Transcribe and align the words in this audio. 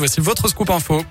Voici 0.00 0.20
votre 0.20 0.46
scoop 0.46 0.70
info. 0.70 1.02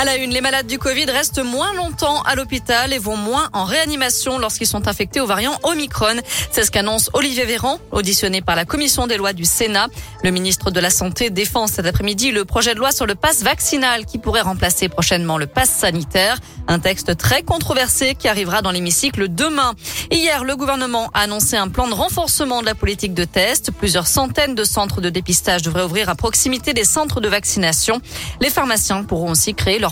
À 0.00 0.06
la 0.06 0.16
une, 0.16 0.30
les 0.30 0.40
malades 0.40 0.66
du 0.66 0.78
Covid 0.78 1.04
restent 1.10 1.44
moins 1.44 1.74
longtemps 1.74 2.22
à 2.22 2.34
l'hôpital 2.34 2.94
et 2.94 2.98
vont 2.98 3.18
moins 3.18 3.50
en 3.52 3.64
réanimation 3.64 4.38
lorsqu'ils 4.38 4.66
sont 4.66 4.88
infectés 4.88 5.20
au 5.20 5.26
variant 5.26 5.58
Omicron. 5.62 6.22
C'est 6.50 6.64
ce 6.64 6.70
qu'annonce 6.70 7.10
Olivier 7.12 7.44
Véran, 7.44 7.78
auditionné 7.90 8.40
par 8.40 8.56
la 8.56 8.64
commission 8.64 9.06
des 9.06 9.18
lois 9.18 9.34
du 9.34 9.44
Sénat. 9.44 9.88
Le 10.24 10.30
ministre 10.30 10.70
de 10.70 10.80
la 10.80 10.88
Santé 10.88 11.28
défend 11.28 11.66
cet 11.66 11.84
après-midi 11.84 12.30
le 12.30 12.46
projet 12.46 12.72
de 12.72 12.78
loi 12.78 12.92
sur 12.92 13.04
le 13.04 13.14
pass 13.14 13.42
vaccinal 13.42 14.06
qui 14.06 14.16
pourrait 14.16 14.40
remplacer 14.40 14.88
prochainement 14.88 15.36
le 15.36 15.46
pass 15.46 15.68
sanitaire. 15.68 16.38
Un 16.66 16.78
texte 16.78 17.18
très 17.18 17.42
controversé 17.42 18.14
qui 18.14 18.26
arrivera 18.26 18.62
dans 18.62 18.70
l'hémicycle 18.70 19.28
demain. 19.28 19.74
Hier, 20.10 20.44
le 20.44 20.56
gouvernement 20.56 21.10
a 21.12 21.20
annoncé 21.22 21.58
un 21.58 21.68
plan 21.68 21.88
de 21.88 21.94
renforcement 21.94 22.62
de 22.62 22.66
la 22.66 22.74
politique 22.74 23.12
de 23.12 23.24
test. 23.24 23.70
Plusieurs 23.72 24.06
centaines 24.06 24.54
de 24.54 24.64
centres 24.64 25.02
de 25.02 25.10
dépistage 25.10 25.60
devraient 25.60 25.84
ouvrir 25.84 26.08
à 26.08 26.14
proximité 26.14 26.72
des 26.72 26.84
centres 26.84 27.20
de 27.20 27.28
vaccination. 27.28 28.00
Les 28.40 28.48
pharmaciens 28.48 29.02
pourront 29.02 29.32
aussi 29.32 29.52
créer 29.52 29.78
leur 29.78 29.89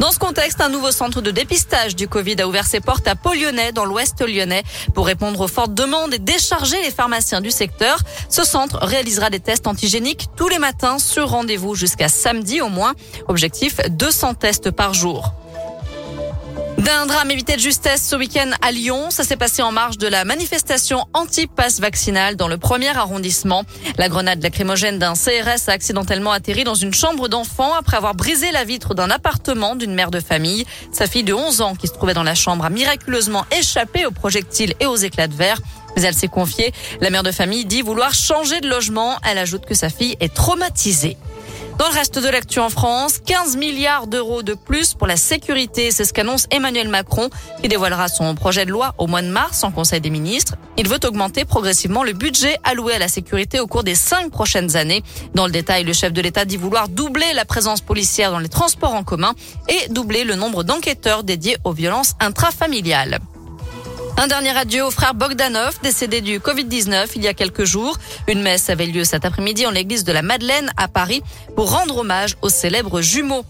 Dans 0.00 0.10
ce 0.10 0.18
contexte, 0.18 0.60
un 0.60 0.68
nouveau 0.68 0.90
centre 0.90 1.20
de 1.20 1.30
dépistage 1.30 1.96
du 1.96 2.08
Covid 2.08 2.40
a 2.40 2.48
ouvert 2.48 2.66
ses 2.66 2.80
portes 2.80 3.06
à 3.08 3.14
Pau-Lyonnais, 3.14 3.72
dans 3.72 3.84
l'ouest 3.84 4.20
lyonnais, 4.20 4.62
pour 4.94 5.06
répondre 5.06 5.40
aux 5.40 5.48
fortes 5.48 5.74
demandes 5.74 6.14
et 6.14 6.18
décharger 6.18 6.80
les 6.82 6.90
pharmaciens 6.90 7.40
du 7.40 7.50
secteur. 7.50 7.98
Ce 8.28 8.44
centre 8.44 8.78
réalisera 8.82 9.30
des 9.30 9.40
tests 9.40 9.66
antigéniques 9.66 10.26
tous 10.36 10.48
les 10.48 10.58
matins 10.58 10.98
sur 10.98 11.28
rendez-vous 11.28 11.74
jusqu'à 11.74 12.08
samedi 12.08 12.60
au 12.60 12.68
moins. 12.68 12.94
Objectif 13.28 13.80
200 13.88 14.34
tests 14.34 14.70
par 14.70 14.94
jour. 14.94 15.32
D'un 16.84 17.06
drame 17.06 17.30
évité 17.30 17.56
de 17.56 17.60
justesse 17.60 18.06
ce 18.06 18.14
week-end 18.14 18.50
à 18.60 18.70
Lyon, 18.70 19.06
ça 19.08 19.24
s'est 19.24 19.38
passé 19.38 19.62
en 19.62 19.72
marge 19.72 19.96
de 19.96 20.06
la 20.06 20.26
manifestation 20.26 21.06
anti-pass 21.14 21.80
vaccinal 21.80 22.36
dans 22.36 22.46
le 22.46 22.58
premier 22.58 22.94
arrondissement. 22.94 23.62
La 23.96 24.10
grenade 24.10 24.42
lacrymogène 24.42 24.98
d'un 24.98 25.14
CRS 25.14 25.68
a 25.68 25.72
accidentellement 25.72 26.32
atterri 26.32 26.62
dans 26.62 26.74
une 26.74 26.92
chambre 26.92 27.28
d'enfant 27.28 27.72
après 27.72 27.96
avoir 27.96 28.14
brisé 28.14 28.52
la 28.52 28.64
vitre 28.64 28.92
d'un 28.92 29.08
appartement 29.08 29.76
d'une 29.76 29.94
mère 29.94 30.10
de 30.10 30.20
famille. 30.20 30.66
Sa 30.92 31.06
fille 31.06 31.22
de 31.22 31.32
11 31.32 31.62
ans 31.62 31.74
qui 31.74 31.86
se 31.86 31.94
trouvait 31.94 32.12
dans 32.12 32.22
la 32.22 32.34
chambre 32.34 32.66
a 32.66 32.70
miraculeusement 32.70 33.46
échappé 33.58 34.04
aux 34.04 34.10
projectiles 34.10 34.74
et 34.78 34.84
aux 34.84 34.96
éclats 34.96 35.28
de 35.28 35.34
verre. 35.34 35.62
Mais 35.96 36.02
elle 36.02 36.14
s'est 36.14 36.28
confiée. 36.28 36.74
La 37.00 37.08
mère 37.08 37.22
de 37.22 37.32
famille 37.32 37.64
dit 37.64 37.80
vouloir 37.80 38.12
changer 38.12 38.60
de 38.60 38.68
logement. 38.68 39.16
Elle 39.26 39.38
ajoute 39.38 39.64
que 39.64 39.74
sa 39.74 39.88
fille 39.88 40.16
est 40.20 40.34
traumatisée. 40.34 41.16
Dans 41.78 41.88
le 41.88 41.94
reste 41.94 42.20
de 42.20 42.28
l'actu 42.28 42.60
en 42.60 42.70
France, 42.70 43.18
15 43.18 43.56
milliards 43.56 44.06
d'euros 44.06 44.44
de 44.44 44.54
plus 44.54 44.94
pour 44.94 45.08
la 45.08 45.16
sécurité. 45.16 45.90
C'est 45.90 46.04
ce 46.04 46.12
qu'annonce 46.12 46.46
Emmanuel 46.52 46.88
Macron, 46.88 47.30
qui 47.60 47.68
dévoilera 47.68 48.06
son 48.06 48.36
projet 48.36 48.64
de 48.64 48.70
loi 48.70 48.94
au 48.98 49.08
mois 49.08 49.22
de 49.22 49.26
mars 49.26 49.64
en 49.64 49.72
Conseil 49.72 50.00
des 50.00 50.10
ministres. 50.10 50.54
Il 50.76 50.88
veut 50.88 51.00
augmenter 51.04 51.44
progressivement 51.44 52.04
le 52.04 52.12
budget 52.12 52.58
alloué 52.62 52.94
à 52.94 53.00
la 53.00 53.08
sécurité 53.08 53.58
au 53.58 53.66
cours 53.66 53.82
des 53.82 53.96
cinq 53.96 54.30
prochaines 54.30 54.76
années. 54.76 55.02
Dans 55.34 55.46
le 55.46 55.52
détail, 55.52 55.82
le 55.82 55.92
chef 55.92 56.12
de 56.12 56.20
l'État 56.20 56.44
dit 56.44 56.56
vouloir 56.56 56.88
doubler 56.88 57.32
la 57.34 57.44
présence 57.44 57.80
policière 57.80 58.30
dans 58.30 58.38
les 58.38 58.48
transports 58.48 58.94
en 58.94 59.02
commun 59.02 59.34
et 59.68 59.88
doubler 59.88 60.22
le 60.22 60.36
nombre 60.36 60.62
d'enquêteurs 60.62 61.24
dédiés 61.24 61.56
aux 61.64 61.72
violences 61.72 62.14
intrafamiliales. 62.20 63.18
Un 64.16 64.28
dernier 64.28 64.56
adieu 64.56 64.84
au 64.84 64.90
frère 64.92 65.12
Bogdanov, 65.14 65.78
décédé 65.82 66.20
du 66.20 66.38
Covid-19 66.38 67.08
il 67.16 67.22
y 67.22 67.28
a 67.28 67.34
quelques 67.34 67.64
jours. 67.64 67.98
Une 68.28 68.42
messe 68.42 68.70
avait 68.70 68.86
lieu 68.86 69.04
cet 69.04 69.24
après-midi 69.24 69.66
en 69.66 69.70
l'église 69.70 70.04
de 70.04 70.12
la 70.12 70.22
Madeleine 70.22 70.70
à 70.76 70.86
Paris 70.86 71.22
pour 71.56 71.72
rendre 71.72 71.98
hommage 71.98 72.36
aux 72.40 72.48
célèbres 72.48 73.00
jumeaux. 73.00 73.44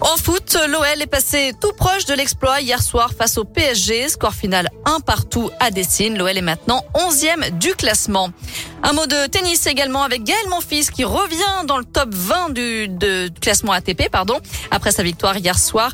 En 0.00 0.16
foot, 0.16 0.58
l'OL 0.68 1.00
est 1.00 1.06
passé 1.06 1.52
tout 1.60 1.72
proche 1.74 2.06
de 2.06 2.14
l'exploit 2.14 2.60
hier 2.60 2.82
soir 2.82 3.12
face 3.16 3.38
au 3.38 3.44
PSG. 3.44 4.08
Score 4.08 4.34
final 4.34 4.68
un 4.84 4.98
partout 4.98 5.48
à 5.60 5.70
Dessine. 5.70 6.18
L'OL 6.18 6.36
est 6.36 6.42
maintenant 6.42 6.84
11e 6.94 7.56
du 7.58 7.72
classement. 7.76 8.30
Un 8.82 8.92
mot 8.94 9.06
de 9.06 9.26
tennis 9.28 9.64
également 9.68 10.02
avec 10.02 10.24
Gaël 10.24 10.48
Monfils 10.50 10.90
qui 10.90 11.04
revient 11.04 11.66
dans 11.68 11.78
le 11.78 11.84
top 11.84 12.08
20 12.10 12.50
du 12.50 12.90
classement 13.40 13.72
ATP 13.72 14.10
pardon 14.10 14.40
après 14.72 14.90
sa 14.90 15.04
victoire 15.04 15.36
hier 15.36 15.56
soir. 15.56 15.92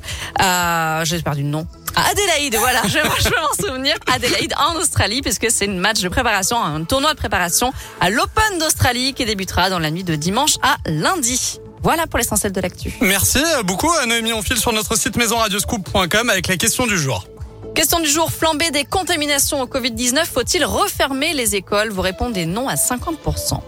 J'ai 1.04 1.20
perdu 1.20 1.42
le 1.42 1.50
nom. 1.50 1.66
Adélaïde, 2.10 2.56
voilà, 2.56 2.82
je, 2.84 2.90
je 2.90 3.28
vais 3.28 3.40
m'en 3.40 3.68
souvenir. 3.68 3.96
Adélaïde 4.12 4.54
en 4.58 4.74
Australie, 4.76 5.22
puisque 5.22 5.50
c'est 5.50 5.64
une 5.64 5.78
match 5.78 6.00
de 6.00 6.08
préparation, 6.08 6.62
un 6.62 6.84
tournoi 6.84 7.12
de 7.12 7.18
préparation 7.18 7.72
à 8.00 8.10
l'Open 8.10 8.58
d'Australie 8.58 9.14
qui 9.14 9.24
débutera 9.24 9.70
dans 9.70 9.78
la 9.78 9.90
nuit 9.90 10.04
de 10.04 10.14
dimanche 10.14 10.56
à 10.62 10.76
lundi. 10.86 11.60
Voilà 11.82 12.06
pour 12.06 12.18
l'essentiel 12.18 12.52
de 12.52 12.60
l'actu. 12.60 12.92
Merci 13.00 13.42
beaucoup, 13.64 13.90
Noémie. 14.06 14.32
On 14.32 14.42
file 14.42 14.58
sur 14.58 14.72
notre 14.72 14.96
site 14.96 15.16
maisonradioscoop.com 15.16 16.30
avec 16.30 16.48
la 16.48 16.56
question 16.56 16.86
du 16.86 16.98
jour. 16.98 17.26
Question 17.74 18.00
du 18.00 18.08
jour, 18.08 18.32
flambée 18.32 18.70
des 18.72 18.84
contaminations 18.84 19.60
au 19.62 19.66
Covid-19, 19.66 20.24
faut-il 20.26 20.64
refermer 20.64 21.32
les 21.34 21.54
écoles? 21.54 21.90
Vous 21.90 22.00
répondez 22.02 22.44
non 22.44 22.68
à 22.68 22.74
50%. 22.74 23.60